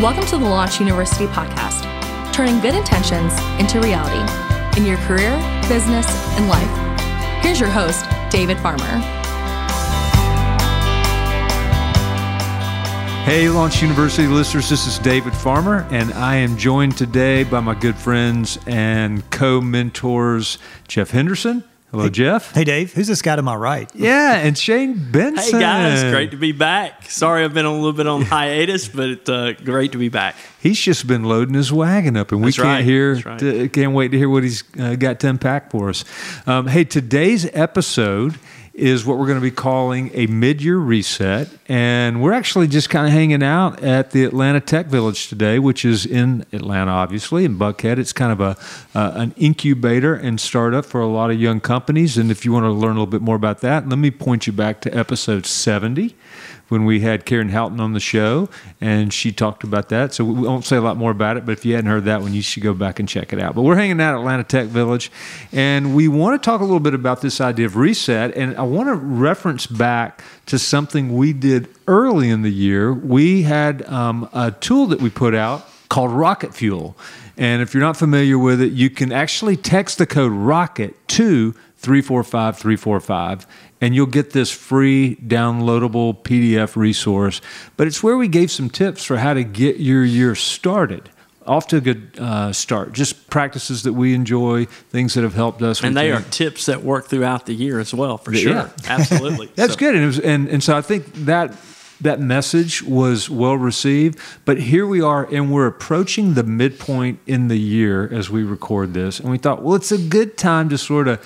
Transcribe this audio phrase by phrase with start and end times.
[0.00, 1.84] Welcome to the Launch Youniversity podcast,
[2.32, 4.22] turning good intentions into reality
[4.80, 5.36] in your career,
[5.68, 6.06] business,
[6.38, 7.44] and life.
[7.44, 8.86] Here's your host, David Farmer.
[13.26, 17.74] Hey, Launch Youniversity listeners, this is David Farmer, and I am joined today by my
[17.74, 20.56] good friends and co mentors,
[20.88, 22.54] Jeff Henderson Hello, hey, Jeff.
[22.54, 22.94] Hey, Dave.
[22.94, 23.86] Who's this guy to my right?
[23.94, 25.56] Yeah, and Shane Benson.
[25.56, 26.02] Hey, guys.
[26.10, 27.10] Great to be back.
[27.10, 30.34] Sorry I've been a little bit on hiatus, but uh, great to be back.
[30.58, 32.84] He's just been loading his wagon up, and we That's can't right.
[32.84, 33.38] hear, Right.
[33.38, 36.06] t- can't wait to hear what he's uh, got to unpack for us.
[36.46, 38.38] Um, hey, today's episode
[38.74, 43.06] is what we're going to be calling a mid-year reset, and we're actually just kind
[43.06, 47.58] of hanging out at the Atlanta Tech Village today, which is in Atlanta, obviously, in
[47.58, 47.98] Buckhead.
[47.98, 52.16] It's kind of a uh, an incubator and startup for a lot of young companies.
[52.16, 54.46] And if you want to learn a little bit more about that, let me point
[54.46, 56.14] you back to episode seventy
[56.72, 58.48] when we had Karen Houghton on the show,
[58.80, 60.14] and she talked about that.
[60.14, 62.22] So we won't say a lot more about it, but if you hadn't heard that
[62.22, 63.54] one, you should go back and check it out.
[63.54, 65.12] But we're hanging out at Atlanta Tech Village,
[65.52, 68.34] and we want to talk a little bit about this idea of reset.
[68.34, 72.94] And I want to reference back to something we did early in the year.
[72.94, 76.96] We had um, a tool that we put out called Rocket Fuel.
[77.36, 81.54] And if you're not familiar with it, you can actually text the code ROCKET to
[81.82, 83.46] 345 345
[83.80, 87.40] and you'll get this free downloadable PDF resource.
[87.76, 91.10] But it's where we gave some tips for how to get your year started.
[91.44, 92.92] Off to a good uh, start.
[92.92, 95.82] Just practices that we enjoy, things that have helped us.
[95.82, 98.40] And they are tips that work throughout the year as well, for Yeah.
[98.68, 98.70] sure.
[98.86, 99.50] Absolutely.
[99.56, 101.52] That's So- good, and, it was, and and so I think that
[102.00, 104.20] that message was well received.
[104.44, 108.94] But here we are, and we're approaching the midpoint in the year as we record
[108.94, 111.18] this, and we thought, well, it's a good time to sort of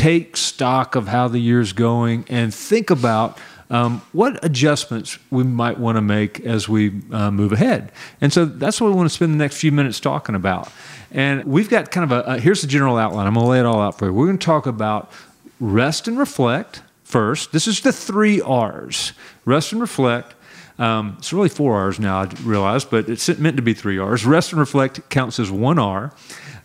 [0.00, 3.38] take stock of how the year's going and think about.
[3.68, 7.92] Um, what adjustments we might want to make as we uh, move ahead.
[8.20, 10.72] And so that's what we want to spend the next few minutes talking about.
[11.12, 13.26] And we've got kind of a, here's the general outline.
[13.26, 14.12] I'm going to lay it all out for you.
[14.12, 15.12] We're going to talk about
[15.60, 17.52] rest and reflect first.
[17.52, 19.12] This is the three R's
[19.44, 20.34] rest and reflect.
[20.78, 24.24] Um, it's really four R's now, I realize, but it's meant to be three R's.
[24.24, 26.12] Rest and reflect counts as one R.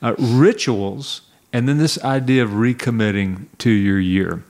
[0.01, 1.21] Uh, rituals,
[1.55, 4.43] and then this idea of recommitting to your year.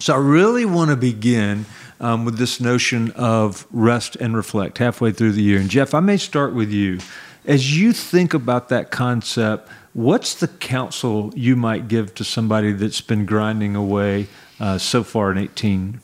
[0.00, 1.64] So I really want to begin
[2.00, 5.60] um, with this notion of rest and reflect halfway through the year.
[5.60, 6.98] And Jeff, I may start with you.
[7.44, 13.00] As you think about that concept, what's the counsel you might give to somebody that's
[13.00, 14.26] been grinding away
[14.58, 16.00] uh, so far in 18?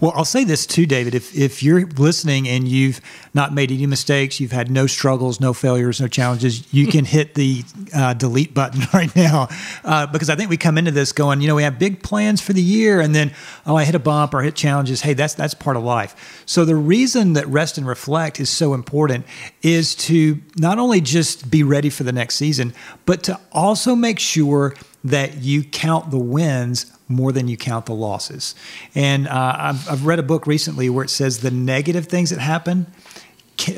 [0.00, 1.14] Well, I'll say this too, David.
[1.14, 3.00] If if you're listening and you've
[3.34, 7.34] not made any mistakes, you've had no struggles, no failures, no challenges, you can hit
[7.34, 7.62] the
[7.94, 9.48] uh, delete button right now
[9.84, 12.40] uh, because I think we come into this going, you know, we have big plans
[12.40, 13.32] for the year, and then
[13.66, 15.02] oh, I hit a bump or hit challenges.
[15.02, 16.42] Hey, that's that's part of life.
[16.46, 19.26] So the reason that rest and reflect is so important
[19.62, 22.74] is to not only just be ready for the next season,
[23.06, 27.94] but to also make sure that you count the wins more than you count the
[27.94, 28.54] losses.
[28.94, 32.38] And uh, I've, I've read a book recently where it says the negative things that
[32.38, 32.86] happen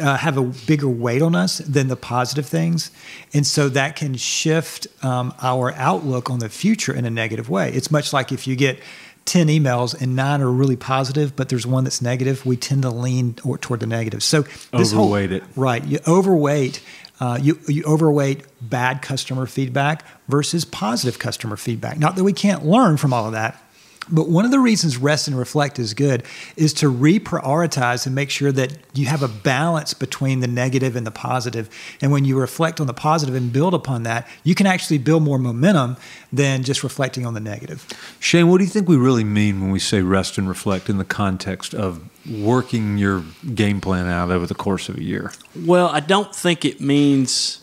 [0.00, 2.91] uh, have a bigger weight on us than the positive things.
[3.32, 7.72] And so that can shift um, our outlook on the future in a negative way.
[7.72, 8.78] It's much like if you get
[9.25, 12.91] 10 emails and nine are really positive, but there's one that's negative, we tend to
[12.91, 14.22] lean or- toward the negative.
[14.22, 15.44] So this whole- Overweight it.
[15.56, 15.84] Right.
[15.84, 16.82] You overweight.
[17.21, 21.99] Uh, you you overweight bad customer feedback versus positive customer feedback.
[21.99, 23.62] Not that we can't learn from all of that,
[24.11, 26.25] but one of the reasons rest and reflect is good
[26.57, 31.07] is to reprioritize and make sure that you have a balance between the negative and
[31.07, 31.71] the positive.
[32.01, 35.23] And when you reflect on the positive and build upon that, you can actually build
[35.23, 35.97] more momentum
[36.33, 37.87] than just reflecting on the negative.
[38.19, 40.99] Shane, what do you think we really mean when we say rest and reflect in
[40.99, 43.25] the context of working your
[43.55, 45.33] game plan out over the course of a year?
[45.55, 47.61] Well, I don't think it means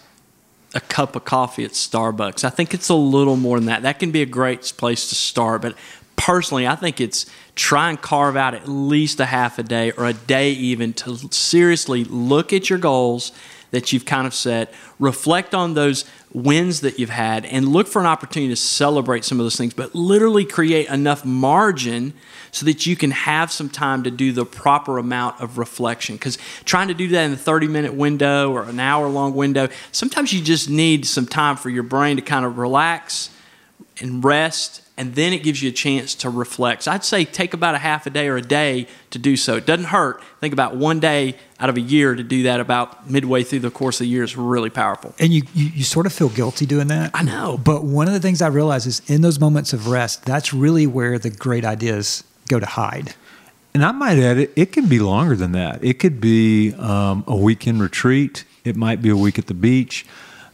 [0.75, 2.43] a cup of coffee at Starbucks.
[2.43, 3.81] I think it's a little more than that.
[3.81, 5.75] That can be a great place to start, but
[6.19, 7.25] personally, I think it's
[7.55, 11.17] try and carve out at least a half a day or a day even to
[11.31, 13.31] seriously look at your goals
[13.71, 17.99] that you've kind of set, reflect on those wins that you've had, and look for
[17.99, 22.13] an opportunity to celebrate some of those things, but literally create enough margin
[22.51, 26.15] so that you can have some time to do the proper amount of reflection.
[26.15, 29.69] Because trying to do that in a 30 minute window or an hour long window,
[29.91, 33.29] sometimes you just need some time for your brain to kind of relax
[34.01, 36.83] and rest, and then it gives you a chance to reflect.
[36.83, 39.55] So I'd say take about a half a day or a day to do so.
[39.55, 40.21] It doesn't hurt.
[40.41, 43.71] Think about one day out of a year to do that about midway through the
[43.71, 45.15] course of the year is really powerful.
[45.17, 47.11] And you, you, you sort of feel guilty doing that.
[47.13, 47.57] I know.
[47.57, 50.85] But one of the things I realize is in those moments of rest, that's really
[50.85, 53.15] where the great ideas go to hide.
[53.73, 55.83] and I might add it, it can be longer than that.
[55.83, 58.43] It could be um, a weekend retreat.
[58.65, 60.05] It might be a week at the beach.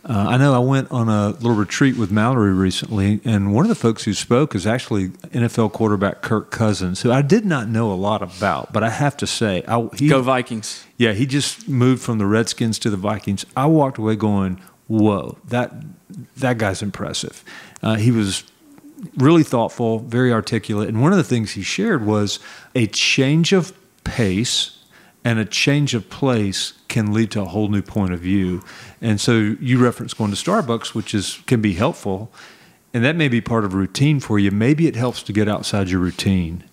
[0.07, 3.69] Uh, I know I went on a little retreat with Mallory recently, and one of
[3.69, 7.92] the folks who spoke is actually NFL quarterback Kirk Cousins, who I did not know
[7.92, 10.86] a lot about, but I have to say, I, he, Go Vikings.
[10.98, 13.48] yeah, he just moved from the Redskins to the Vikings.
[13.57, 15.74] I walked away going, "Whoa, that
[16.38, 17.44] that guy's impressive."
[17.81, 18.44] Uh, he was
[19.18, 22.40] really thoughtful, very articulate, and one of the things he shared was
[22.75, 23.74] a change of
[24.04, 24.78] pace
[25.24, 28.63] and a change of place can lead to a whole new point of view.
[29.01, 32.31] And so you reference going to Starbucks, which is can be helpful,
[32.94, 34.50] and that may be part of a routine for you.
[34.50, 36.63] Maybe it helps to get outside your routine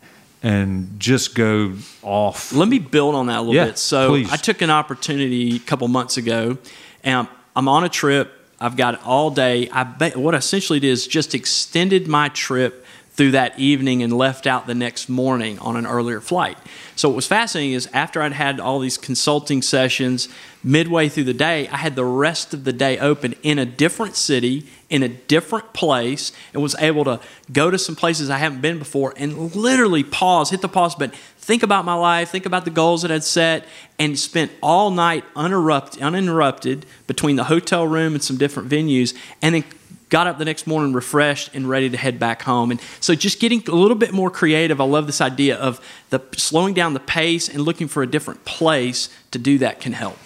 [0.41, 2.53] and just go off.
[2.53, 3.79] Let me build on that a little Yeah, bit.
[3.79, 4.31] So please.
[4.31, 6.57] I took an opportunity a couple months ago,
[7.03, 7.27] and
[7.57, 8.33] I'm, on a trip.
[8.61, 9.69] I've got all day.
[9.73, 9.83] I
[10.15, 12.82] what I essentially did is just extended my trip
[13.15, 16.57] through that evening and left out the next morning on an earlier flight.
[16.97, 20.29] So what was fascinating is after I'd had all these consulting sessions,
[20.65, 24.17] midway through the day, I had the rest of the day open in a different
[24.17, 27.21] city, in a different place, and was able to
[27.53, 31.15] go to some places I haven't been before and literally pause, hit the pause button,
[31.37, 33.67] think about my life, think about the goals that I'd set,
[33.99, 39.55] and spent all night uninterrupted, uninterrupted between the hotel room and some different venues, and
[39.55, 39.65] then
[40.13, 42.71] got up the next morning refreshed and ready to head back home.
[42.71, 44.79] And so just getting a little bit more creative.
[44.79, 45.81] I love this idea of
[46.11, 49.95] the slowing down the pace and looking for a different place to do that can
[49.95, 50.19] help.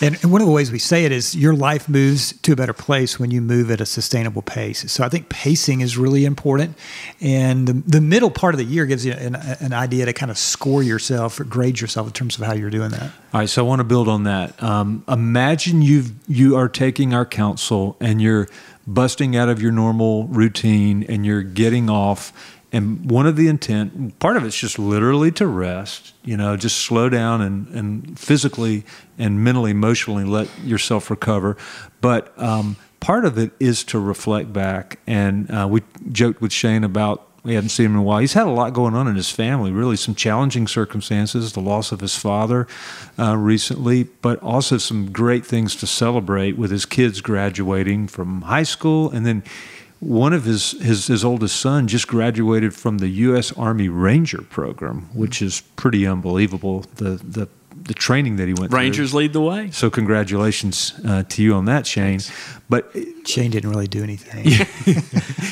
[0.00, 2.72] And, one of the ways we say it is your life moves to a better
[2.72, 4.90] place when you move at a sustainable pace.
[4.90, 6.76] So I think pacing is really important.
[7.20, 10.30] And the, the middle part of the year gives you an, an idea to kind
[10.30, 13.02] of score yourself or grade yourself in terms of how you're doing that.
[13.32, 14.60] All right, so I want to build on that.
[14.62, 18.48] Um, imagine you you are taking our counsel and you're
[18.86, 22.32] busting out of your normal routine and you're getting off.
[22.72, 26.78] And one of the intent, part of it's just literally to rest, you know, just
[26.78, 28.84] slow down and, and physically
[29.18, 31.56] and mentally, emotionally let yourself recover.
[32.00, 35.00] But um, part of it is to reflect back.
[35.06, 35.82] And uh, we
[36.12, 38.18] joked with Shane about we hadn't seen him in a while.
[38.18, 41.90] He's had a lot going on in his family, really some challenging circumstances, the loss
[41.90, 42.66] of his father
[43.18, 48.62] uh, recently, but also some great things to celebrate with his kids graduating from high
[48.62, 49.10] school.
[49.10, 49.42] And then
[50.00, 53.52] one of his, his, his oldest son just graduated from the U.S.
[53.52, 56.80] Army Ranger program, which is pretty unbelievable.
[56.96, 57.48] The, the,
[57.82, 58.80] the training that he went Rangers through.
[58.80, 59.70] Rangers lead the way.
[59.70, 62.20] So congratulations uh, to you on that, Shane.
[62.70, 62.94] But
[63.26, 64.46] Shane didn't really do anything.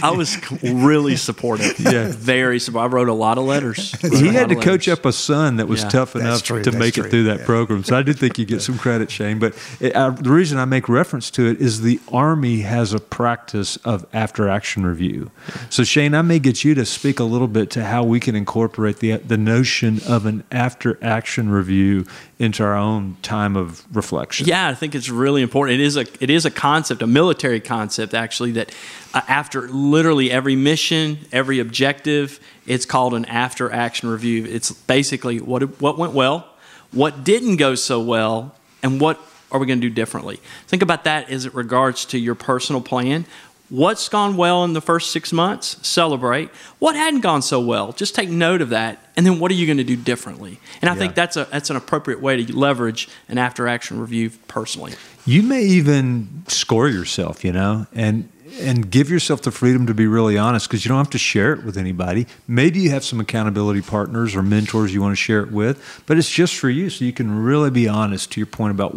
[0.04, 1.78] I was really supportive.
[1.80, 2.12] Yeah.
[2.12, 2.92] Very supportive.
[2.92, 3.90] I wrote a lot of letters.
[4.00, 5.00] He had to coach letters.
[5.00, 7.40] up a son that was Yeah, tough enough true, to make true, it through that
[7.40, 7.44] yeah.
[7.44, 7.82] program.
[7.82, 9.40] So I did think you get some credit, Shane.
[9.40, 13.00] But it, uh, the reason I make reference to it is the Army has a
[13.00, 15.32] practice of after action review.
[15.70, 18.36] So Shane, I may get you to speak a little bit to how we can
[18.36, 22.06] incorporate the the notion of an after action review
[22.38, 24.46] into our own time of reflection.
[24.46, 25.80] Yeah, I think it's really important.
[25.80, 28.74] It is a it is a concept, a military concept actually that
[29.14, 34.44] uh, after literally every mission, every objective, it's called an after action review.
[34.44, 36.48] It's basically what what went well,
[36.92, 39.20] what didn't go so well, and what
[39.50, 40.40] are we going to do differently.
[40.66, 43.24] Think about that as it regards to your personal plan.
[43.70, 45.76] What's gone well in the first six months?
[45.86, 46.48] Celebrate.
[46.78, 47.92] What hadn't gone so well?
[47.92, 50.58] Just take note of that, and then what are you going to do differently?
[50.80, 54.30] And I think that's a that's an appropriate way to leverage an after action review
[54.48, 54.94] personally.
[55.28, 58.30] You may even score yourself, you know, and
[58.62, 61.52] and give yourself the freedom to be really honest because you don't have to share
[61.52, 62.26] it with anybody.
[62.46, 66.16] Maybe you have some accountability partners or mentors you want to share it with, but
[66.16, 68.94] it's just for you so you can really be honest to your point about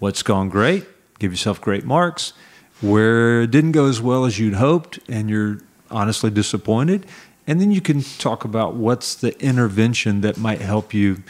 [0.00, 0.84] what's gone great,
[1.18, 2.34] give yourself great marks,
[2.82, 7.06] where it didn't go as well as you'd hoped and you're honestly disappointed,
[7.46, 11.22] and then you can talk about what's the intervention that might help you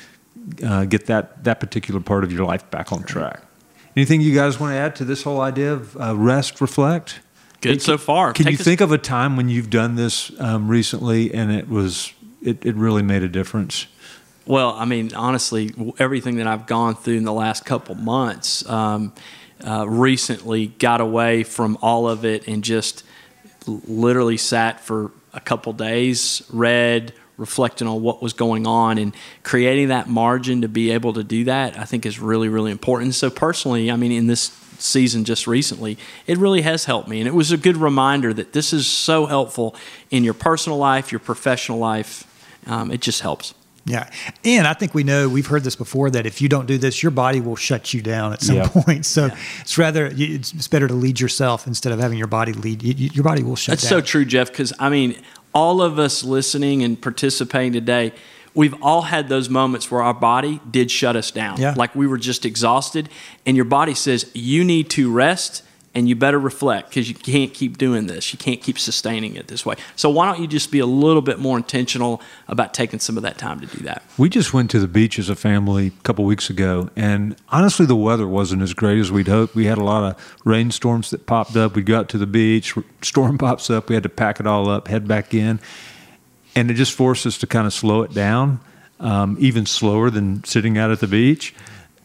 [0.64, 3.44] uh, get that that particular part of your life back on track.
[3.96, 7.20] Anything you guys want to add to this whole idea of uh, rest, reflect?
[7.60, 8.32] Good so far.
[8.32, 11.52] Can Take you us- think of a time when you've done this um, recently and
[11.52, 13.86] it was it, it really made a difference?
[14.46, 19.12] Well, I mean, honestly, everything that I've gone through in the last couple months, um,
[19.64, 23.04] uh, recently got away from all of it and just
[23.66, 29.88] literally sat for a couple days, read, reflecting on what was going on, and creating
[29.88, 31.76] that margin to be able to do that.
[31.78, 33.14] I think is really, really important.
[33.16, 37.26] So personally, I mean, in this season just recently, it really has helped me, and
[37.26, 39.74] it was a good reminder that this is so helpful
[40.10, 42.24] in your personal life, your professional life.
[42.66, 43.54] Um, it just helps.
[43.86, 44.10] Yeah.
[44.44, 47.02] And I think we know, we've heard this before, that if you don't do this,
[47.02, 48.68] your body will shut you down at some Yeah.
[48.68, 49.06] point.
[49.06, 49.30] So
[49.62, 52.82] it's rather, it's it's better to lead yourself instead of having your body lead.
[52.82, 54.00] You, you- your body will shut That's down.
[54.00, 54.48] so true, Jeff.
[54.48, 55.16] Because I mean,
[55.54, 58.12] all of us listening and participating today,
[58.54, 61.60] we've all had those moments where our body did shut us down.
[61.60, 61.74] Yeah.
[61.76, 63.08] Like we were just exhausted,
[63.46, 65.62] and your body says, You need to rest
[65.94, 68.32] and you better reflect because you can't keep doing this.
[68.32, 69.74] You can't keep sustaining it this way.
[69.96, 73.24] So, why don't you just be a little bit more intentional about taking some of
[73.24, 74.02] that time to do that?
[74.16, 77.86] We just went to the beach as a family a couple weeks ago, and honestly,
[77.86, 79.54] the weather wasn't as great as we'd hoped.
[79.54, 81.74] We had a lot of rainstorms that popped up.
[81.74, 84.86] We got to the beach, storm pops up, we had to pack it all up,
[84.86, 85.58] head back in,
[86.54, 88.60] and it just forced us to kind of slow it down,
[89.00, 91.52] um, even slower than sitting out at the beach.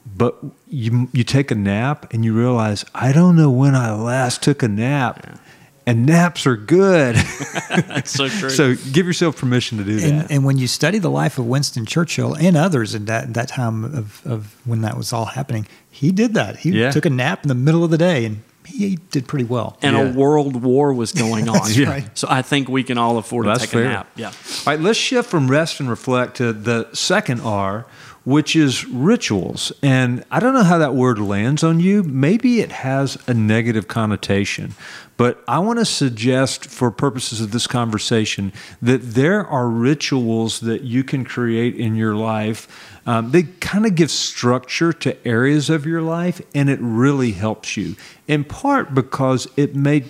[0.05, 0.35] But
[0.67, 4.61] you you take a nap and you realize I don't know when I last took
[4.63, 5.39] a nap,
[5.87, 7.15] and naps are good.
[7.69, 8.49] That's so true.
[8.49, 10.07] so give yourself permission to do that.
[10.09, 13.47] And, and when you study the life of Winston Churchill and others in that that
[13.47, 16.57] time of, of when that was all happening, he did that.
[16.57, 16.91] He Yeah.
[16.91, 19.75] took a nap in the middle of the day, and he did pretty well.
[19.81, 20.03] and Yeah.
[20.03, 21.53] a world war was going on.
[21.55, 21.89] That's Yeah.
[21.89, 22.17] right.
[22.17, 23.85] So I think we can all afford Well, to take fair.
[23.85, 24.07] a nap.
[24.15, 24.27] Yeah.
[24.27, 24.33] All
[24.67, 27.85] right, let's shift from rest and reflect to the second R,
[28.25, 29.71] which is rituals.
[29.81, 32.03] And I don't know how that word lands on you.
[32.03, 34.73] Maybe it has a negative connotation.
[35.17, 38.51] But I want to suggest, for purposes of this conversation,
[38.81, 42.67] that there are rituals that you can create in your life.
[43.05, 47.77] Um, they kind of give structure to areas of your life, and it really helps
[47.77, 47.95] you.
[48.27, 50.03] In part because it may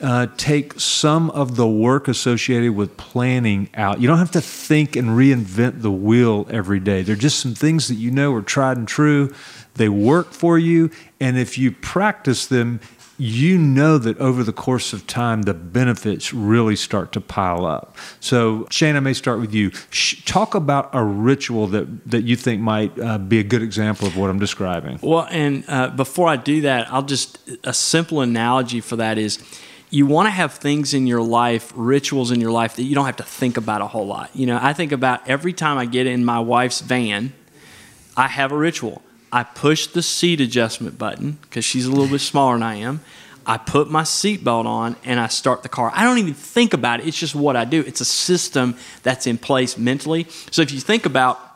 [0.00, 4.00] uh, take some of the work associated with planning out.
[4.00, 7.02] You don't have to think and reinvent the wheel every day.
[7.02, 9.32] There are just some things that you know are tried and true.
[9.74, 10.90] They work for you.
[11.20, 12.80] And if you practice them,
[13.20, 17.98] you know that over the course of time, the benefits really start to pile up.
[18.18, 19.72] So, Shane, I may start with you.
[19.90, 24.06] Sh- talk about a ritual that, that you think might uh, be a good example
[24.06, 24.98] of what I'm describing.
[25.02, 29.38] Well, and uh, before I do that, I'll just a simple analogy for that is
[29.90, 33.06] you want to have things in your life, rituals in your life that you don't
[33.06, 34.30] have to think about a whole lot.
[34.34, 37.32] You know, I think about every time I get in my wife's van,
[38.16, 39.02] I have a ritual.
[39.32, 43.00] I push the seat adjustment button because she's a little bit smaller than I am.
[43.46, 45.90] I put my seatbelt on and I start the car.
[45.94, 47.08] I don't even think about it.
[47.08, 47.80] It's just what I do.
[47.80, 50.26] It's a system that's in place mentally.
[50.50, 51.49] So if you think about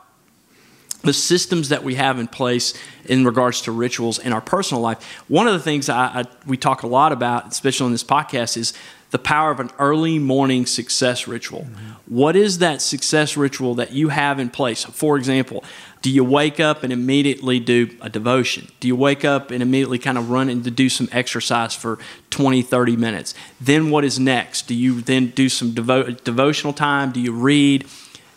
[1.05, 2.73] the systems that we have in place
[3.05, 5.03] in regards to rituals in our personal life.
[5.27, 8.57] One of the things I, I, we talk a lot about, especially on this podcast,
[8.57, 8.73] is
[9.11, 11.61] the power of an early morning success ritual.
[11.61, 11.91] Mm-hmm.
[12.13, 14.83] What is that success ritual that you have in place?
[14.83, 15.63] For example,
[16.01, 18.67] do you wake up and immediately do a devotion?
[18.79, 21.97] Do you wake up and immediately kind of run and to do some exercise for
[22.31, 23.33] 20, 30 minutes?
[23.61, 24.67] Then what is next?
[24.67, 27.11] Do you then do some devo- devotional time?
[27.11, 27.87] Do you read?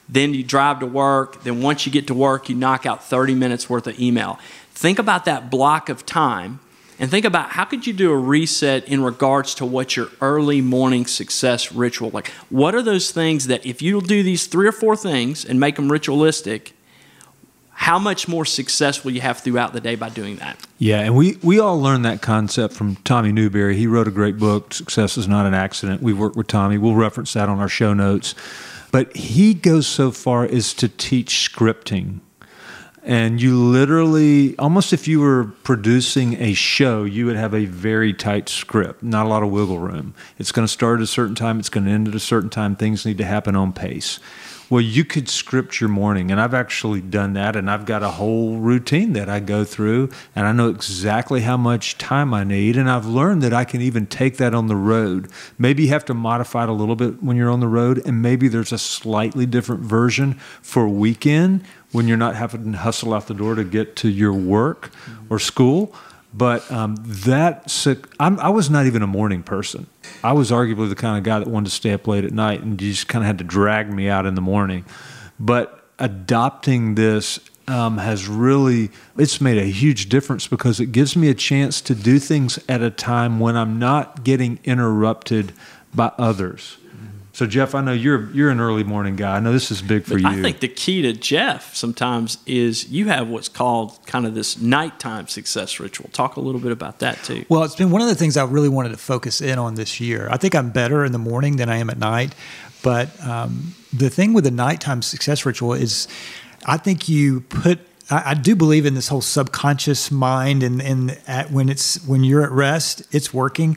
[0.09, 1.43] Then you drive to work.
[1.43, 4.39] Then once you get to work, you knock out 30 minutes worth of email.
[4.73, 6.61] Think about that block of time
[6.99, 10.61] and think about how could you do a reset in regards to what your early
[10.61, 14.73] morning success ritual like what are those things that if you'll do these three or
[14.73, 16.73] four things and make them ritualistic
[17.73, 21.17] how much more success will you have throughout the day by doing that Yeah, and
[21.17, 23.77] we, we all learned that concept from Tommy Newberry.
[23.77, 26.03] He wrote a great book, Success is Not an Accident.
[26.03, 26.79] We've worked with Tommy.
[26.79, 28.35] We'll reference that on our show notes.
[28.91, 32.21] But he goes so far as to teach scripting.
[33.03, 38.13] And you literally, almost if you were producing a show, you would have a very
[38.13, 40.15] tight script, not a lot of wiggle room.
[40.39, 42.51] It's going to start at a certain time, it's going to end at a certain
[42.51, 42.77] time.
[42.77, 44.21] Things need to happen on pace.
[44.71, 48.11] Well, you could script your morning, and I've actually done that, and I've got a
[48.11, 52.77] whole routine that I go through, and I know exactly how much time I need,
[52.77, 55.31] and I've learned that I can even take that on the road.
[55.57, 58.21] Maybe you have to modify it a little bit when you're on the road, and
[58.21, 63.15] maybe there's a slightly different version for a weekend when you're not having to hustle
[63.15, 64.91] out the door to get to your work
[65.31, 65.95] or school.
[66.33, 67.87] But um, that
[68.21, 69.87] I'm, I was not even a morning person.
[70.23, 72.61] I was arguably the kind of guy that wanted to stay up late at night,
[72.61, 74.85] and just kind of had to drag me out in the morning.
[75.41, 81.29] But adopting this um, has really it's made a huge difference because it gives me
[81.29, 85.53] a chance to do things at a time when I'm not getting interrupted
[85.95, 86.79] by others.
[87.39, 89.37] So Jeff, I know you're you're an early morning guy.
[89.37, 90.29] I know this is big for But you.
[90.29, 94.61] I think the key to Jeff sometimes is you have what's called kind of this
[94.61, 96.11] nighttime success ritual.
[96.13, 97.45] Talk a little bit about that too.
[97.49, 100.01] Well, it's been one of the things I really wanted to focus in on this
[100.01, 100.27] year.
[100.33, 102.35] I think I'm better in the morning than I am at night.
[102.83, 106.09] But um, the thing with the nighttime success ritual is,
[106.67, 107.79] I think you put.
[108.11, 112.25] I, I do believe in this whole subconscious mind, and and at, when it's when
[112.25, 113.77] you're at rest, it's working.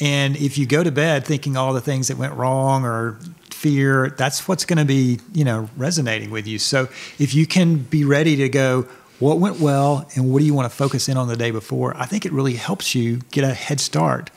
[0.00, 3.18] And if you go to bed thinking all the things that went wrong or
[3.50, 6.58] fear, that's what's going to be, you know, resonating with you.
[6.58, 6.88] So
[7.18, 8.82] if you can be ready to go,
[9.18, 11.96] what went well and what do you want to focus in on the day before?
[11.96, 14.30] I think it really helps you get a head start.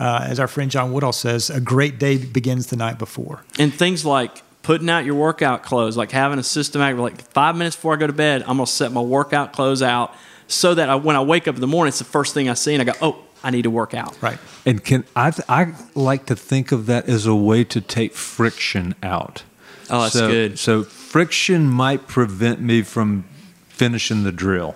[0.00, 3.44] uh, as our friend John Woodall says, a great day begins the night before.
[3.58, 7.76] And things like putting out your workout clothes, like having a systematic, like five minutes
[7.76, 10.14] before I go to bed, I'm going to set my workout clothes out
[10.48, 12.54] so that I, when I wake up in the morning, it's the first thing I
[12.54, 14.20] see, and I go, oh, I need to work out.
[14.20, 14.38] Right.
[14.66, 15.32] And can I?
[15.48, 19.44] I like to think of that as a way to take friction out.
[19.90, 20.58] Oh, that's so, good.
[20.58, 23.24] So friction might prevent me from
[23.68, 24.74] finishing the drill.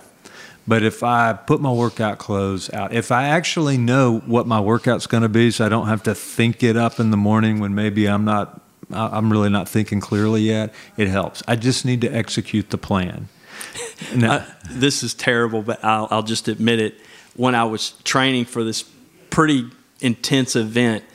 [0.67, 5.07] But if I put my workout clothes out, if I actually know what my workout's
[5.07, 7.73] going to be, so I don't have to think it up in the morning when
[7.73, 8.61] maybe I'm not,
[8.91, 11.41] I'm really not thinking clearly yet, it helps.
[11.47, 13.29] I just need to execute the plan.
[14.15, 16.95] Now, uh, this is terrible, but I'll, I'll just admit it.
[17.39, 18.83] When I was training for this
[19.29, 19.69] pretty
[20.01, 21.05] intense event,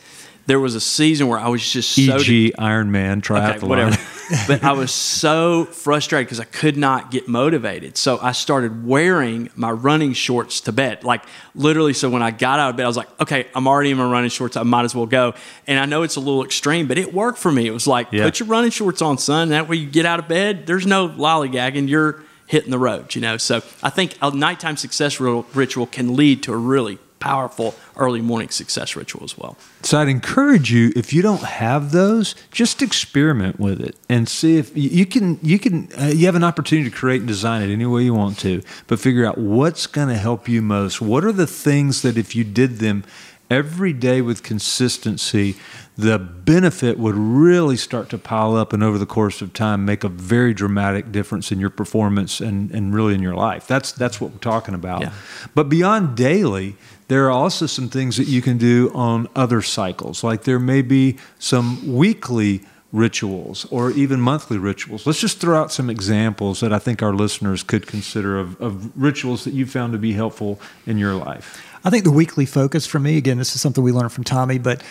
[0.47, 2.49] there was a season where I was just so e.g.
[2.49, 3.57] de- Ironman triathlon.
[3.57, 3.97] Okay, whatever.
[4.47, 7.95] but I was so frustrated because I could not get motivated.
[7.95, 11.03] So I started wearing my running shorts to bed.
[11.03, 13.91] Like literally, so when I got out of bed, I was like, okay, I'm already
[13.91, 14.57] in my running shorts.
[14.57, 15.35] I might as well go.
[15.67, 17.67] And I know it's a little extreme, but it worked for me.
[17.67, 18.23] It was like, yeah.
[18.23, 19.49] put your running shorts on, son.
[19.49, 20.65] That way you get out of bed.
[20.65, 21.87] There's no lollygagging.
[21.87, 23.37] You're hitting the road, you know.
[23.37, 28.49] So I think a nighttime success ritual can lead to a really powerful early morning
[28.49, 29.57] success ritual as well.
[29.81, 34.57] So I'd encourage you if you don't have those, just experiment with it and see
[34.57, 37.73] if you can you can uh, you have an opportunity to create and design it
[37.73, 41.01] any way you want to, but figure out what's going to help you most.
[41.01, 43.03] What are the things that if you did them
[43.49, 45.55] every day with consistency,
[45.97, 50.03] the benefit would really start to pile up and over the course of time make
[50.03, 53.67] a very dramatic difference in your performance and, and really in your life.
[53.67, 55.01] That's that's what we're talking about.
[55.01, 55.13] Yeah.
[55.53, 56.75] But beyond daily,
[57.07, 60.23] there are also some things that you can do on other cycles.
[60.23, 62.61] Like there may be some weekly
[62.91, 65.05] rituals or even monthly rituals.
[65.05, 68.91] Let's just throw out some examples that I think our listeners could consider of, of
[68.99, 71.61] rituals that you found to be helpful in your life.
[71.85, 74.57] I think the weekly focus for me, again, this is something we learned from Tommy,
[74.57, 74.81] but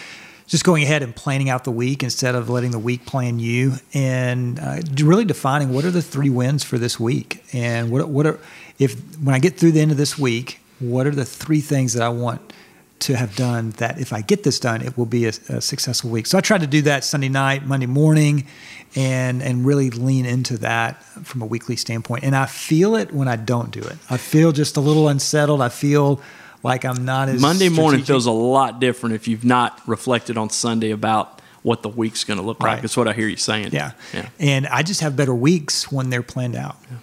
[0.46, 3.72] just going ahead and planning out the week instead of letting the week plan you
[3.92, 8.26] and uh, really defining what are the three wins for this week and what, what
[8.26, 8.38] are,
[8.78, 11.94] if when I get through the end of this week, what are the three things
[11.94, 12.52] that I want
[13.00, 16.10] to have done that if I get this done, it will be a, a, successful
[16.10, 16.26] week.
[16.26, 18.46] So I tried to do that Sunday night, Monday morning,
[18.94, 22.22] and and really lean into that from a weekly standpoint.
[22.22, 23.98] And I feel it when I don't do it.
[24.08, 25.60] I feel just a little unsettled.
[25.60, 26.22] I feel
[26.64, 27.76] like I'm not as Monday strategic.
[27.76, 32.24] morning feels a lot different if you've not reflected on Sunday about what the week's
[32.24, 32.72] going to look right.
[32.72, 32.82] like.
[32.82, 33.70] That's what I hear you saying.
[33.72, 33.92] Yeah.
[34.12, 34.28] yeah.
[34.40, 36.76] And I just have better weeks when they're planned out.
[36.90, 36.96] Yeah.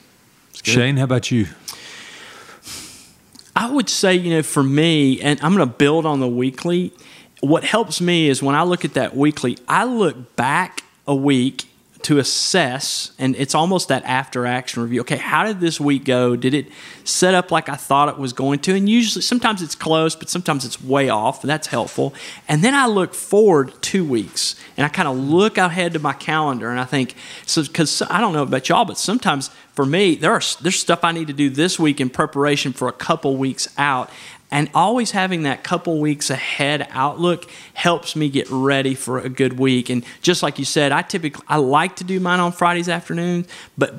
[0.64, 1.48] Shane, how about you?
[3.56, 6.94] I would say, you know, for me, and I'm going to build on the weekly.
[7.42, 11.66] What helps me is when I look at that weekly, I look back a week
[12.04, 15.02] to assess, and it's almost that after action review.
[15.02, 16.36] Okay, how did this week go?
[16.36, 16.68] Did it
[17.04, 18.76] set up like I thought it was going to?
[18.76, 21.42] And usually, sometimes it's close, but sometimes it's way off.
[21.42, 22.14] That's helpful.
[22.48, 26.14] And then I look forward two weeks, and I kind of look ahead to my
[26.14, 30.16] calendar, and I think, so because I don't know about y'all, but sometimes for me,
[30.16, 33.38] there are there's stuff I need to do this week in preparation for a couple
[33.38, 34.10] weeks out,
[34.52, 39.58] and always having that couple weeks ahead outlook helps me get ready for a good
[39.58, 39.90] week.
[39.90, 43.48] And just like you said, I typically I like to do mine on Fridays afternoons,
[43.78, 43.96] but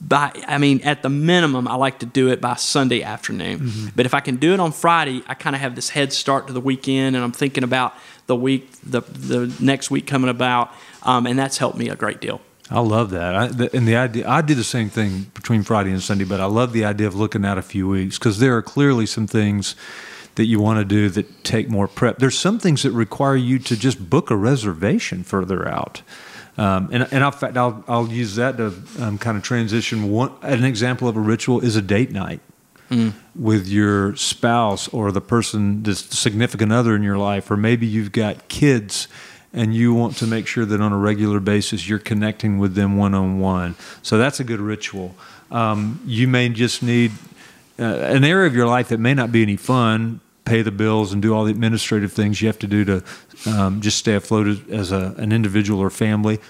[0.00, 3.60] by I mean at the minimum I like to do it by Sunday afternoon.
[3.60, 3.88] Mm-hmm.
[3.94, 6.48] But if I can do it on Friday, I kind of have this head start
[6.48, 7.94] to the weekend, and I'm thinking about
[8.26, 10.72] the week, the the next week coming about,
[11.04, 12.40] um, and that's helped me a great deal.
[12.72, 13.34] I love that.
[13.34, 16.40] I, the, and the idea, I do the same thing between Friday and Sunday, but
[16.40, 19.26] I love the idea of looking out a few weeks because there are clearly some
[19.26, 19.76] things
[20.36, 22.18] that you want to do that take more prep.
[22.18, 26.00] There's some things that require you to just book a reservation further out.
[26.56, 30.10] Um, and, and in fact, I'll, I'll use that to um, kind of transition.
[30.10, 32.40] One, an example of a ritual is a date night
[32.90, 33.12] mm.
[33.34, 38.12] with your spouse or the person, the significant other in your life, or maybe you've
[38.12, 39.08] got kids
[39.52, 42.96] and you want to make sure that on a regular basis you're connecting with them
[42.96, 43.74] one on one.
[44.02, 45.14] So that's a good ritual.
[45.50, 47.12] Um, you may just need
[47.78, 51.12] uh, an area of your life that may not be any fun, pay the bills
[51.12, 53.04] and do all the administrative things you have to do to
[53.46, 56.40] um, just stay afloat as a, an individual or family.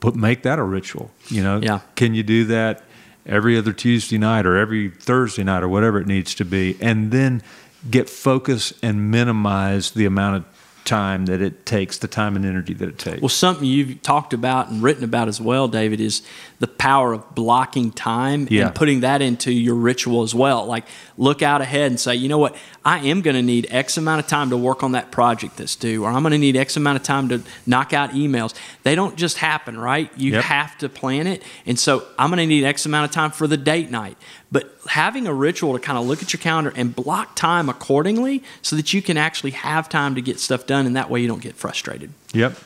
[0.00, 1.10] But make that a ritual.
[1.28, 1.80] You know, yeah.
[1.94, 2.82] can you do that
[3.24, 7.12] every other Tuesday night or every Thursday night or whatever it needs to be, and
[7.12, 7.42] then
[7.88, 10.44] get focus and minimize the amount of
[10.84, 13.20] time that it takes, the time and energy that it takes.
[13.20, 16.22] Well, something you've talked about and written about as well, David, is
[16.58, 18.66] the power of blocking time yeah.
[18.66, 20.66] and putting that into your ritual as well.
[20.66, 20.84] Like,
[21.16, 24.20] look out ahead and say, you know what, I am going to need X amount
[24.20, 26.76] of time to work on that project that's due, or I'm going to need X
[26.76, 28.54] amount of time to knock out emails.
[28.82, 30.10] They don't just happen, right?
[30.16, 30.44] You yep.
[30.44, 31.42] have to plan it.
[31.66, 34.16] And so I'm going to need X amount of time for the date night
[34.52, 38.44] But having a ritual to kind of look at your calendar and block time accordingly
[38.60, 41.26] so that you can actually have time to get stuff done, and that way you
[41.26, 42.12] don't get frustrated.
[42.34, 42.56] Yep.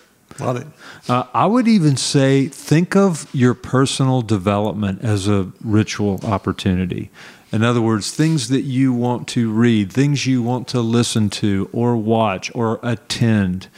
[0.40, 0.66] Love it.
[1.09, 7.11] Uh, I would even say think of your personal development as a ritual opportunity.
[7.53, 11.70] In other words, things that you want to read, things you want to listen to
[11.72, 13.68] or watch or attend.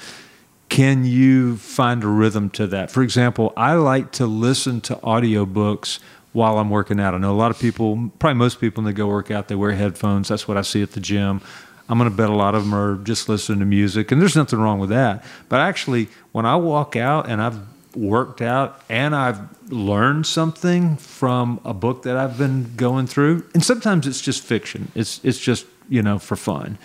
[0.69, 2.91] Can you find a rhythm to that?
[2.91, 5.99] For example, I like to listen to audiobooks
[6.33, 7.15] while I'm working out.
[7.15, 9.55] I know a lot of people, probably most people, when they go work out, they
[9.55, 10.29] wear headphones.
[10.29, 11.41] That's what I see at the gym.
[11.89, 14.37] I'm going to bet a lot of them are just listening to music, and there's
[14.37, 15.25] nothing wrong with that.
[15.49, 17.59] But actually, when I walk out and I've
[17.97, 19.41] worked out and I've
[19.73, 24.93] learned something from a book that I've been going through, and sometimes it's just fiction.
[24.95, 26.79] It's it's just you know for fun.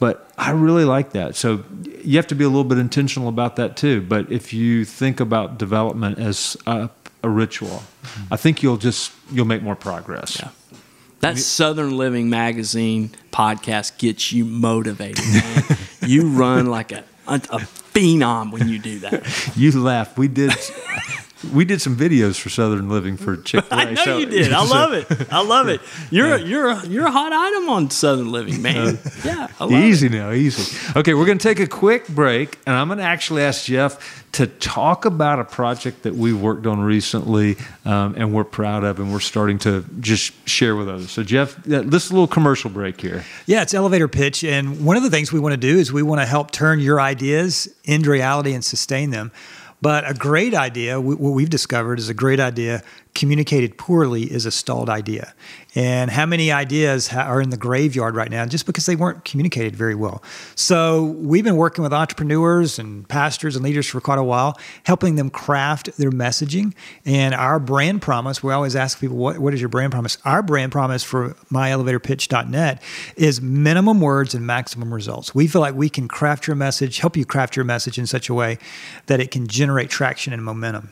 [0.00, 1.34] But I really like that.
[1.34, 1.64] So
[2.04, 4.00] you have to be a little bit intentional about that too.
[4.00, 6.88] But if you think about development as a,
[7.22, 7.82] a ritual,
[8.30, 10.38] I think you'll just you'll make more progress.
[10.40, 10.50] Yeah.
[11.20, 15.64] That Southern Living Magazine podcast gets you motivated, man.
[16.06, 17.58] you run like a, a, a
[17.92, 19.52] phenom when you do that.
[19.56, 20.16] You laugh.
[20.16, 20.52] We did
[21.52, 23.82] we did some videos for Southern Living for Chick Fil A.
[23.82, 24.52] I know you did.
[24.52, 25.32] I love it.
[25.32, 25.80] I love it.
[26.10, 28.98] You're a, you're a, you're a hot item on Southern Living, man.
[29.24, 30.12] Yeah, I love easy it.
[30.12, 30.76] now, easy.
[30.96, 34.24] Okay, we're going to take a quick break, and I'm going to actually ask Jeff
[34.32, 38.98] to talk about a project that we worked on recently, um, and we're proud of,
[39.00, 41.10] and we're starting to just share with others.
[41.10, 43.24] So, Jeff, this is a little commercial break here.
[43.46, 46.02] Yeah, it's elevator pitch, and one of the things we want to do is we
[46.02, 49.30] want to help turn your ideas into reality and sustain them.
[49.80, 52.82] But a great idea, what we've discovered is a great idea
[53.14, 55.34] communicated poorly is a stalled idea.
[55.74, 59.76] And how many ideas are in the graveyard right now just because they weren't communicated
[59.76, 60.22] very well?
[60.54, 65.16] So we've been working with entrepreneurs and pastors and leaders for quite a while, helping
[65.16, 66.74] them craft their messaging.
[67.04, 70.18] And our brand promise, we always ask people, what, what is your brand promise?
[70.24, 72.82] Our brand promise for myelevatorpitch.net
[73.16, 75.34] is minimum words and maximum results.
[75.34, 78.28] We feel like we can craft your message, help you craft your message in such
[78.28, 78.58] a way
[79.06, 80.90] that it can generate traction and momentum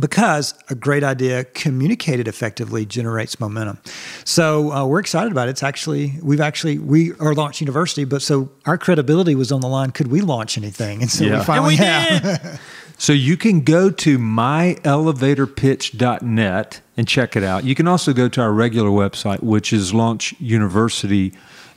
[0.00, 3.78] because a great idea communicated effectively generates momentum.
[4.24, 5.52] So uh, we're excited about it.
[5.52, 9.68] It's actually we've actually we are launch youniversity, but so our credibility was on the
[9.68, 9.90] line.
[9.92, 11.02] Could we launch anything?
[11.02, 11.38] And so Yeah.
[11.38, 11.86] we finally And we
[12.30, 12.42] have.
[12.42, 12.58] did.
[12.96, 17.64] So you can go to myelevatorpitch.net and check it out.
[17.64, 21.34] You can also go to our regular website, which is Launch Youniversity.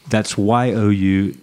[0.09, 1.35] That's Y O U.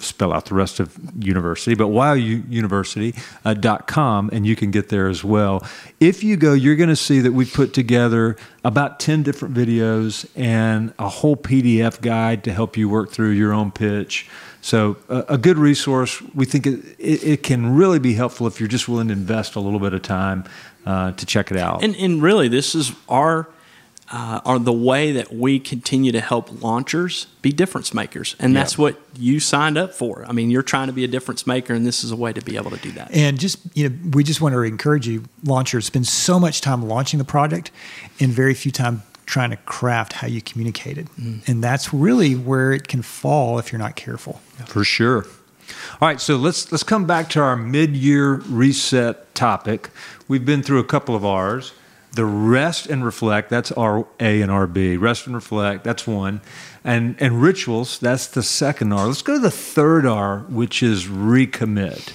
[0.00, 5.66] Spell out the rest of university, but youniversity.com, and you can get there as well.
[6.00, 10.26] If you go, you're going to see that we put together about 10 different videos
[10.36, 14.28] and a whole PDF guide to help you work through your own pitch.
[14.60, 16.22] So, a, a good resource.
[16.34, 19.56] We think it, it, it can really be helpful if you're just willing to invest
[19.56, 20.44] a little bit of time
[20.86, 21.82] uh, to check it out.
[21.82, 23.48] And, and really, this is our
[24.12, 28.74] uh, are the way that we continue to help launchers be difference makers, and that's
[28.76, 28.82] Yeah.
[28.82, 30.24] what you signed up for.
[30.28, 32.40] I mean, you're trying to be a difference maker, and this is a way to
[32.42, 33.10] be able to do that.
[33.12, 36.86] And just you know, we just want to encourage you, launchers, spend so much time
[36.86, 37.70] launching the project,
[38.20, 41.06] and very few time trying to craft how you communicate it.
[41.46, 44.40] And that's really where it can fall if you're not careful.
[44.66, 45.24] For sure.
[46.02, 49.88] All right, so let's let's come back to our mid-year reset topic.
[50.28, 51.72] We've been through a couple of R's.
[52.14, 55.00] The rest and reflect, that's R A and RB.
[55.00, 56.42] Rest and reflect, that's one.
[56.84, 59.06] And and rituals, that's the second R.
[59.06, 62.10] Let's go to the third R, which is recommit,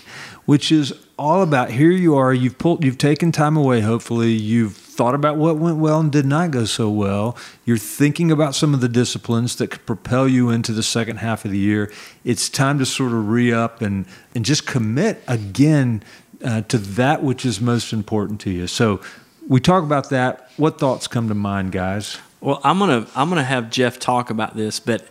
[0.46, 4.78] which is all about here you are, you've pulled you've taken time away, hopefully, you've
[4.98, 7.38] thought about what went well and did not go so well.
[7.66, 11.46] You're thinking about some of the disciplines that could propel you into the second half
[11.46, 11.92] of the year.
[12.24, 16.04] It's time to sort of re up and, and just commit again
[16.44, 18.68] uh, to that which is most important to you.
[18.68, 19.02] So
[19.48, 20.52] we talk about that.
[20.58, 22.18] What thoughts come to mind, guys?
[22.42, 25.08] Well, I'm gonna I'm gonna have Jeff talk about this, but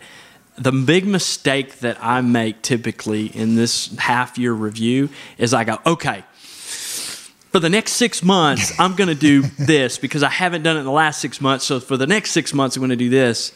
[0.57, 5.79] the big mistake that I make typically in this half year review is I go,
[5.85, 10.79] okay, for the next six months, I'm gonna do this because I haven't done it
[10.79, 11.65] in the last six months.
[11.65, 13.53] So for the next six months, I'm gonna do this.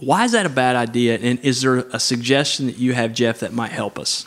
[0.00, 1.18] Why is that a bad idea?
[1.18, 4.26] And is there a suggestion that you have, Jeff, that might help us?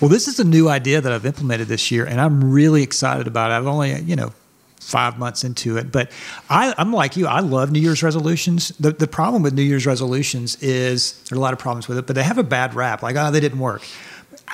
[0.00, 3.26] Well, this is a new idea that I've implemented this year, and I'm really excited
[3.26, 3.54] about it.
[3.54, 4.32] I've only, you know,
[4.80, 6.10] five months into it, but
[6.48, 7.26] I, I'm like you.
[7.26, 8.68] I love New Year's resolutions.
[8.78, 11.98] The, the problem with New Year's resolutions is there are a lot of problems with
[11.98, 13.02] it, but they have a bad rap.
[13.02, 13.82] Like, oh, they didn't work.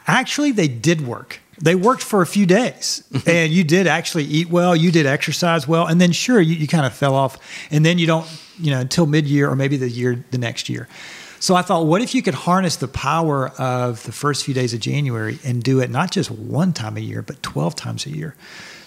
[0.07, 1.41] Actually, they did work.
[1.61, 4.75] They worked for a few days, and you did actually eat well.
[4.75, 7.39] You did exercise well, and then sure, you, you kind of fell off,
[7.71, 8.27] and then you don't,
[8.59, 10.89] you know, until mid year or maybe the year the next year.
[11.39, 14.73] So I thought, what if you could harness the power of the first few days
[14.73, 18.11] of January and do it not just one time a year, but 12 times a
[18.11, 18.35] year?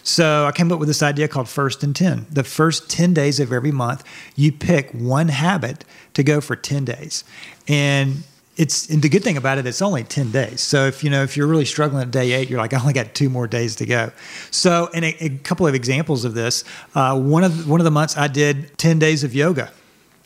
[0.08, 2.28] So I came up with this idea called First and 10.
[2.32, 4.06] The first 10 days of every month,
[4.38, 7.26] you pick one habit to go for 10 days.
[7.67, 8.24] And
[8.56, 10.62] it's and the good thing about it, it's only 10 days.
[10.62, 12.93] So if you know if you're really struggling at day eight, you're like, I only
[12.93, 14.12] got two more days to go.
[14.50, 16.63] So and a, a couple of examples of this.
[16.96, 19.72] Uh, one of one of the months I did 10 days of yoga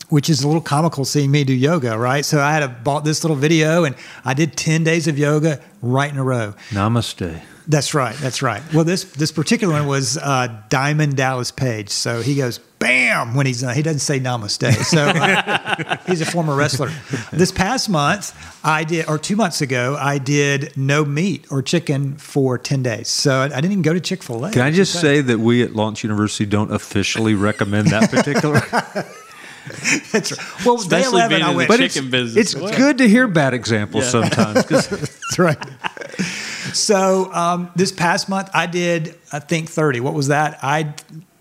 [0.10, 2.26] which is a little comical seeing me do yoga, right?
[2.26, 5.62] So I had a, bought this little video and I did 10 days of yoga
[5.82, 6.54] right in a row.
[6.72, 7.41] Namaste.
[7.67, 8.15] That's right.
[8.17, 8.62] That's right.
[8.74, 11.89] Well, this this particular one was uh, Diamond Dallas Page.
[11.89, 14.84] So he goes bam when he's uh, he doesn't say namaste.
[14.84, 16.91] So uh, he's a former wrestler.
[17.32, 22.15] This past month, I did, or two months ago, I did no meat or chicken
[22.17, 23.08] for ten days.
[23.08, 24.52] So I didn't even go to Chick Fil A.
[24.52, 28.62] Can I just say that we at Launch Youniversity don't officially recommend that particular?
[30.12, 30.65] That's right.
[30.65, 31.69] Well, day 11, being I went.
[31.69, 32.54] the but it's, business.
[32.56, 34.65] it's good to hear bad examples sometimes.
[34.67, 35.58] That's right.
[36.74, 40.00] So um, this past month, I did I think thirty.
[40.00, 40.60] What was that?
[40.63, 40.93] I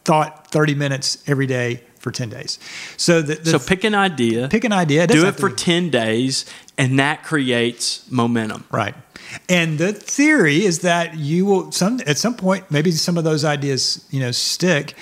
[0.04, 2.58] thought thirty minutes every day for ten days.
[2.96, 5.06] So the, the So pick an idea, pick an idea.
[5.06, 6.46] do it for be- 10 days,
[6.78, 8.64] and that creates momentum.
[8.70, 8.94] Right.
[9.48, 13.44] And the theory is that you will some at some point maybe some of those
[13.44, 14.94] ideas you know stick,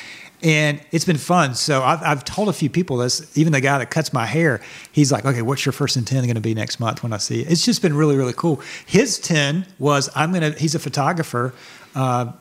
[0.42, 1.55] and it's been fun.
[1.55, 3.37] So I've, I've told a few people this.
[3.37, 4.61] Even the guy that cuts my hair,
[4.92, 7.16] he's like, "Okay, what's your first and ten going to be next month when I
[7.18, 8.61] see it?" It's just been really really cool.
[8.87, 10.51] His ten was I'm gonna.
[10.53, 11.53] He's a photographer.
[11.94, 12.33] Uh,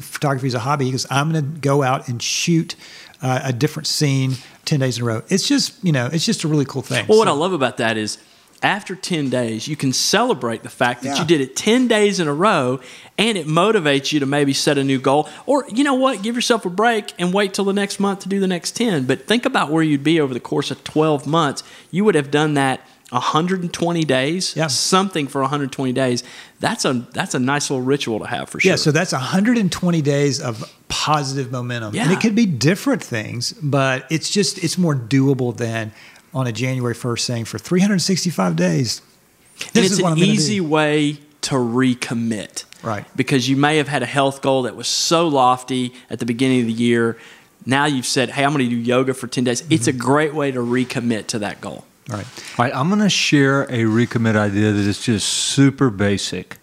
[0.00, 0.84] photography is a hobby.
[0.86, 2.74] He goes, I'm going to go out and shoot
[3.22, 4.34] uh, a different scene
[4.66, 5.22] ten days in a row.
[5.28, 7.06] It's just you know, it's just a really cool thing.
[7.08, 8.18] Well, what So- I love about that is
[8.66, 11.18] after 10 days, you can celebrate the fact that Yeah.
[11.20, 12.80] you did it 10 days in a row
[13.16, 15.28] and it motivates you to maybe set a new goal.
[15.46, 18.28] Or, you know what, give yourself a break and wait till the next month to
[18.28, 19.04] do the next 10.
[19.04, 21.62] But think about where you'd be over the course of 12 months.
[21.92, 22.80] You would have done that
[23.12, 24.66] 120 days, Yeah.
[24.66, 26.24] something for 120 days.
[26.58, 28.70] That's a that's a nice little ritual to have for sure.
[28.70, 31.94] Yeah, so that's 120 days of positive momentum.
[31.94, 32.02] Yeah.
[32.04, 35.92] And it could be different things, but it's just it's more doable than
[36.36, 39.00] on a January 1st saying for 365 days.
[39.60, 40.64] and This it's is what an I'm easy do.
[40.64, 42.64] way to recommit.
[42.82, 43.04] Right.
[43.16, 46.60] Because you may have had a health goal that was so lofty at the beginning
[46.60, 47.16] of the year.
[47.64, 49.64] Now you've said, hey, I'm going to do yoga for 10 days.
[49.70, 49.98] It's a Mm-hmm.
[50.00, 51.84] great way to recommit to that goal.
[52.10, 52.26] All right.
[52.58, 56.58] All right, I'm going to share a recommit idea that is just super basic.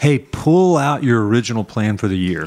[0.00, 2.46] Hey, pull out your original plan for the year.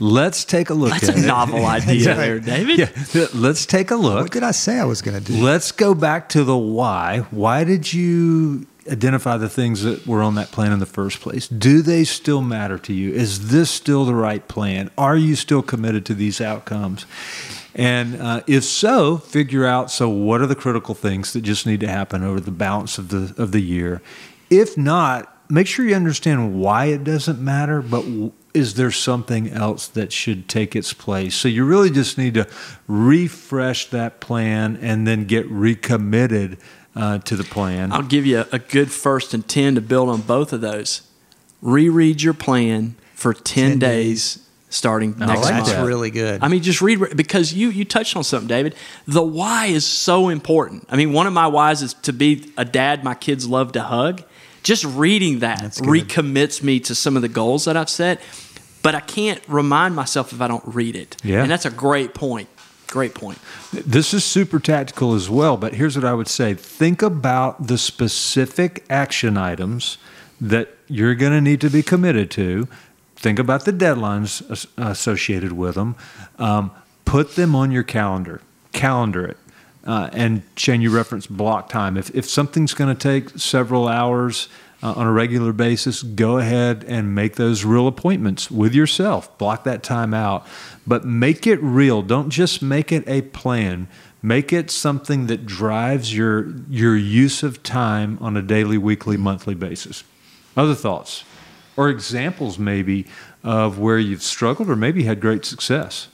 [0.00, 1.26] Let's take a look That's at a it.
[1.26, 2.78] novel idea there, David.
[2.78, 4.22] Yeah, let's take a look.
[4.22, 5.42] What did I say I was going to do?
[5.42, 7.20] Let's go back to the why.
[7.30, 11.46] Why did you identify the things that were on that plan in the first place?
[11.48, 13.12] Do they still matter to you?
[13.12, 14.90] Is this still the right plan?
[14.98, 17.06] Are you still committed to these outcomes?
[17.76, 21.80] And uh, if so, figure out so what are the critical things that just need
[21.80, 24.00] to happen over the balance of the of the year.
[24.50, 29.50] If not, make sure you understand why it doesn't matter, but w- is there something
[29.50, 31.34] else that should take its place?
[31.34, 32.48] So you really just need to
[32.86, 36.58] refresh that plan and then get recommitted
[36.94, 37.92] uh, to the plan.
[37.92, 41.02] I'll give you a, a good first and 10 to build on both of those.
[41.60, 45.66] Reread your plan for 10, 10 days starting I next like month.
[45.66, 46.42] That's really good.
[46.42, 48.74] I mean, just read because you you touched on something, David.
[49.06, 50.86] The why is so important.
[50.90, 53.82] I mean, one of my whys is to be a dad my kids love to
[53.82, 54.22] hug.
[54.64, 58.20] Just reading that recommits me to some of the goals that I've set,
[58.82, 61.16] but I can't remind myself if I don't read it.
[61.22, 61.42] Yeah.
[61.42, 62.48] and that's a great point.
[62.88, 63.38] Great point.
[63.72, 67.76] This is super tactical as well, but here's what I would say think about the
[67.76, 69.98] specific action items
[70.40, 72.66] that you're going to need to be committed to.
[73.16, 74.42] Think about the deadlines
[74.76, 75.96] associated with them.
[76.38, 76.70] Um,
[77.04, 78.40] put them on your calendar.
[78.72, 79.36] Calendar it.
[79.84, 81.96] Uh, and Shane, you referenced block time.
[81.96, 84.48] If, if something's going to take several hours
[84.82, 89.36] uh, on a regular basis, go ahead and make those real appointments with yourself.
[89.36, 90.46] Block that time out,
[90.86, 92.00] but make it real.
[92.02, 93.88] Don't just make it a plan.
[94.22, 99.54] Make it something that drives your your use of time on a daily, weekly, monthly
[99.54, 100.02] basis.
[100.56, 101.24] Other thoughts
[101.76, 103.06] or examples, maybe,
[103.42, 106.08] of where you've struggled or maybe had great success.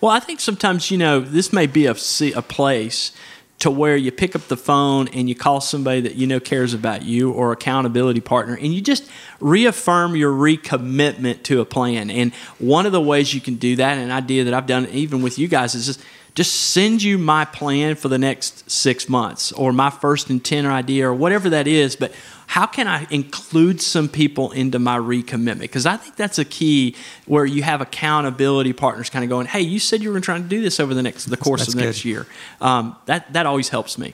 [0.00, 1.94] Well, I think sometimes you know this may be a
[2.34, 3.12] a place
[3.60, 6.74] to where you pick up the phone and you call somebody that you know cares
[6.74, 9.08] about you or accountability partner and you just
[9.40, 12.10] reaffirm your recommitment to a plan.
[12.10, 15.22] And one of the ways you can do that, an idea that I've done even
[15.22, 16.00] with you guys, is just
[16.34, 20.72] just send you my plan for the next six months or my first intent or
[20.72, 21.94] idea or whatever that is.
[21.94, 22.12] But
[22.46, 25.60] how can I include some people into my recommitment?
[25.60, 26.94] Because I think that's a key
[27.26, 30.48] where you have accountability partners kind of going, "Hey, you said you were trying to
[30.48, 32.26] do this over the next the course That's of the next year."
[32.60, 34.12] Um, that that always helps me.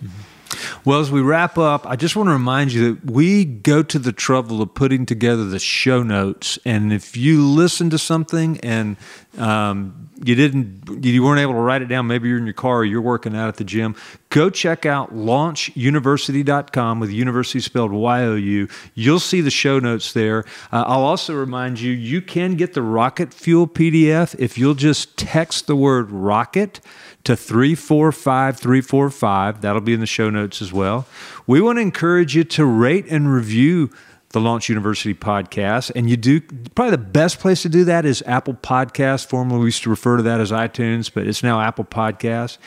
[0.85, 3.99] Well, as we wrap up, I just want to remind you that we go to
[3.99, 6.59] the trouble of putting together the show notes.
[6.64, 8.97] And if you listen to something and
[9.38, 12.79] um, you didn't, you weren't able to write it down, maybe you're in your car
[12.79, 13.97] or you're working out at the gym,
[14.29, 18.69] go check out launchyouniversity.com with university spelled Y O U.
[18.95, 20.45] You'll see the show notes there.
[20.73, 25.16] Uh, I'll also remind you, you can get the Rocket Fuel PDF if you'll just
[25.16, 26.81] text the word rocket
[27.25, 29.62] to 345345.
[29.62, 31.07] That'll be in the show notes as well.
[31.47, 33.90] We want to encourage you to rate and review
[34.31, 35.90] the Launch Youniversity podcast.
[35.95, 36.40] And you do
[36.75, 39.27] probably the best place to do that is Apple Podcast.
[39.27, 42.59] Formerly, we used to refer to that as iTunes, but it's now Apple Podcast.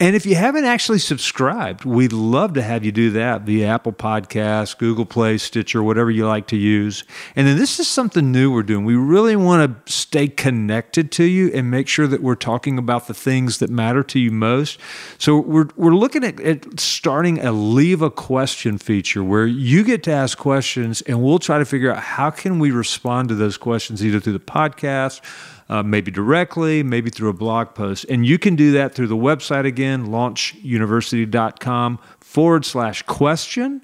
[0.00, 3.92] And if you haven't actually subscribed, we'd love to have you do that via Apple
[3.92, 7.04] Podcasts, Google Play, Stitcher, whatever you like to use.
[7.36, 8.86] And then this is something new we're doing.
[8.86, 13.08] We really want to stay connected to you and make sure that we're talking about
[13.08, 14.80] the things that matter to you most.
[15.18, 20.02] So we're, we're looking at, at starting a leave a question feature where you get
[20.04, 23.58] to ask questions and we'll try to figure out how can we respond to those
[23.58, 25.20] questions either through the podcast
[25.70, 28.04] uh, maybe directly, maybe through a blog post.
[28.10, 33.80] And you can do that through the website again, launchyouniversity.com forward slash question,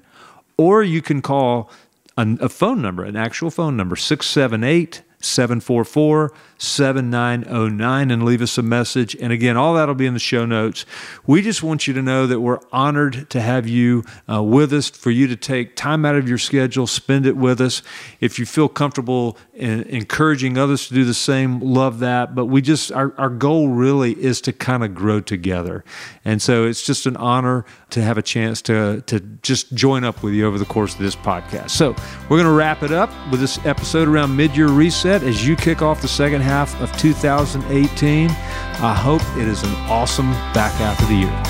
[0.57, 1.71] or you can call
[2.17, 8.63] a, a phone number, an actual phone number, 678 744 7909 and leave us a
[8.63, 9.15] message.
[9.15, 10.85] And again, all that'll be in the show notes.
[11.25, 14.89] We just want you to know that we're honored to have you uh, with us,
[14.89, 17.81] for you to take time out of your schedule, spend it with us.
[18.19, 22.33] If you feel comfortable in encouraging others to do the same, love that.
[22.33, 25.83] But we just, our, our goal really is to kind of grow together.
[26.25, 30.23] And so it's just an honor to have a chance to, to just join up
[30.23, 31.71] with you over the course of this podcast.
[31.71, 35.47] So we're going to wrap it up with this episode around mid year reset as
[35.47, 38.29] you kick off the second half of 2018.
[38.29, 41.43] I hope it is an awesome back half of the year.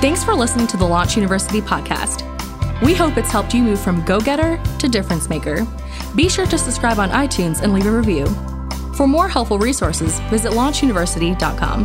[0.00, 2.26] Thanks for listening to the Launch Youniversity podcast.
[2.82, 5.66] We hope it's helped you move from go getter to difference maker.
[6.14, 8.26] Be sure to subscribe on iTunes and leave a review.
[8.94, 11.84] For more helpful resources, visit launchyouniversity.com.